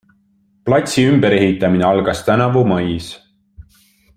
Platsi 0.69 1.01
ümberehitamine 1.09 1.85
algas 1.89 2.25
tänavu 2.31 2.65
mais. 2.73 3.07